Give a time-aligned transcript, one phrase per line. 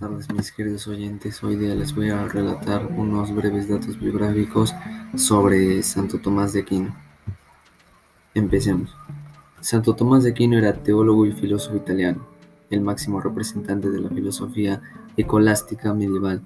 [0.00, 1.44] tardes mis queridos oyentes.
[1.44, 4.74] Hoy día les voy a relatar unos breves datos biográficos
[5.14, 6.96] sobre Santo Tomás de Aquino.
[8.32, 8.96] Empecemos.
[9.60, 12.26] Santo Tomás de Aquino era teólogo y filósofo italiano,
[12.70, 14.80] el máximo representante de la filosofía
[15.18, 16.40] escolástica medieval.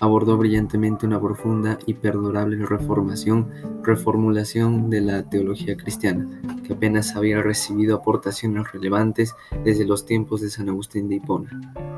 [0.00, 3.48] Abordó brillantemente una profunda y perdurable reformación,
[3.82, 6.28] reformulación de la teología cristiana,
[6.62, 9.34] que apenas había recibido aportaciones relevantes
[9.64, 11.97] desde los tiempos de San Agustín de Hipona.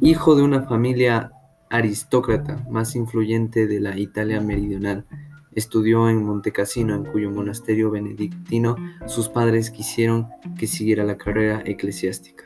[0.00, 1.32] Hijo de una familia
[1.70, 5.06] aristócrata más influyente de la Italia meridional,
[5.54, 8.76] estudió en Montecassino, en cuyo monasterio benedictino
[9.06, 10.28] sus padres quisieron
[10.58, 12.44] que siguiera la carrera eclesiástica.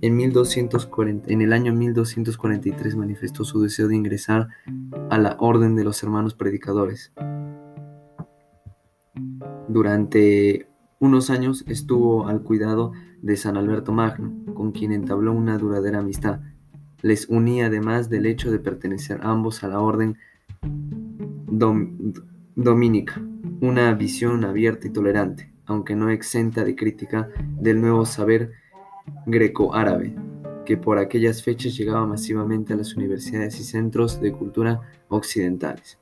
[0.00, 4.48] En, 1240, en el año 1243 manifestó su deseo de ingresar
[5.10, 7.12] a la Orden de los Hermanos Predicadores.
[9.68, 12.92] Durante unos años estuvo al cuidado
[13.22, 16.40] de San Alberto Magno, con quien entabló una duradera amistad
[17.02, 20.18] les unía además del hecho de pertenecer ambos a la orden
[22.54, 23.22] domínica,
[23.60, 27.28] una visión abierta y tolerante, aunque no exenta de crítica
[27.60, 28.52] del nuevo saber
[29.26, 30.14] greco-árabe,
[30.66, 35.98] que por aquellas fechas llegaba masivamente a las universidades y centros de cultura occidentales.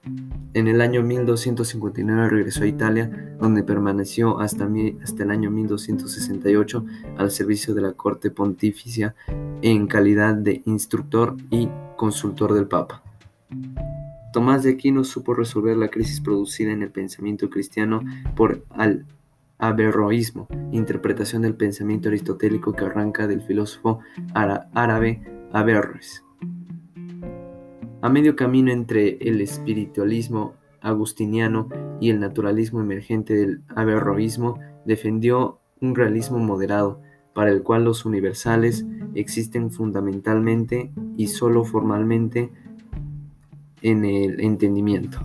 [0.54, 6.84] En el año 1259 regresó a Italia, donde permaneció hasta, el año 1268
[7.18, 9.14] al servicio de la corte pontificia
[9.62, 13.02] en calidad de instructor y consultor del Papa.
[14.32, 18.02] Tomás de Aquino supo resolver la crisis producida en el pensamiento cristiano
[18.34, 19.04] por el
[19.68, 24.00] averroísmo, interpretación del pensamiento aristotélico que arranca del filósofo
[24.34, 26.24] árabe Averroes.
[28.02, 31.68] A medio camino entre el espiritualismo agustiniano
[32.00, 37.00] y el naturalismo emergente del averroísmo, defendió un realismo moderado,
[37.32, 38.84] para el cual los universales
[39.14, 42.52] existen fundamentalmente y sólo formalmente
[43.80, 45.18] en el entendimiento.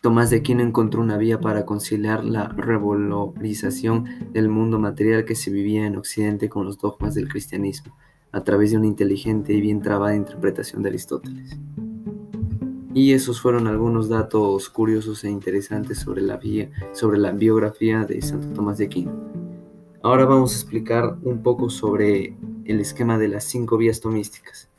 [0.00, 5.50] Tomás de Aquino encontró una vía para conciliar la revalorización del mundo material que se
[5.50, 7.94] vivía en Occidente con los dogmas del cristianismo
[8.32, 11.58] a través de una inteligente y bien trabada interpretación de Aristóteles.
[12.94, 16.40] Y esos fueron algunos datos curiosos e interesantes sobre la,
[16.92, 19.12] sobre la biografía de Santo Tomás de Aquino.
[20.02, 24.70] Ahora vamos a explicar un poco sobre el esquema de las cinco vías tomísticas,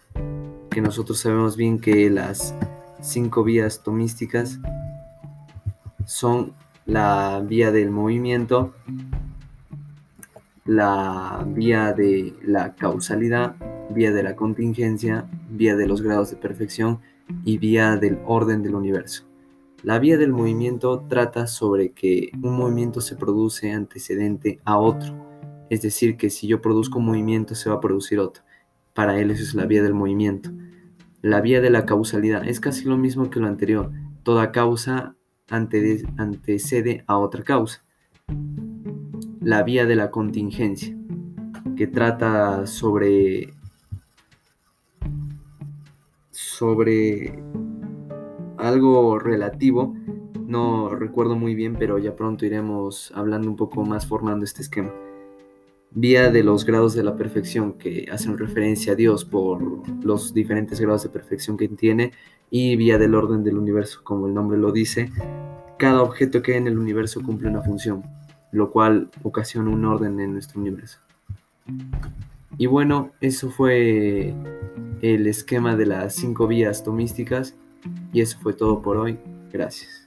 [0.71, 2.55] que nosotros sabemos bien que las
[3.01, 4.59] cinco vías tomísticas
[6.11, 6.51] son
[6.85, 8.73] la vía del movimiento,
[10.65, 13.55] la vía de la causalidad,
[13.91, 16.99] vía de la contingencia, vía de los grados de perfección
[17.45, 19.23] y vía del orden del universo.
[19.83, 25.15] La vía del movimiento trata sobre que un movimiento se produce antecedente a otro,
[25.69, 28.43] es decir, que si yo produzco un movimiento se va a producir otro.
[28.93, 30.51] Para él eso es la vía del movimiento.
[31.21, 33.91] La vía de la causalidad es casi lo mismo que lo anterior.
[34.23, 35.15] Toda causa
[35.51, 37.83] antecede a otra causa
[39.41, 40.95] la vía de la contingencia,
[41.75, 43.53] que trata sobre,
[46.29, 47.43] sobre
[48.57, 49.95] algo relativo.
[50.45, 54.93] No recuerdo muy bien, pero ya pronto iremos hablando un poco más formando este esquema.
[55.93, 59.61] Vía de los grados de la perfección que hacen referencia a Dios por
[60.03, 62.11] los diferentes grados de perfección que tiene
[62.49, 65.11] y vía del orden del universo, como el nombre lo dice.
[65.77, 68.03] Cada objeto que hay en el universo cumple una función
[68.51, 70.99] lo cual ocasiona un orden en nuestro universo.
[72.57, 74.33] Y bueno, eso fue
[75.01, 77.55] el esquema de las cinco vías tomísticas
[78.13, 79.17] y eso fue todo por hoy.
[79.51, 80.05] Gracias.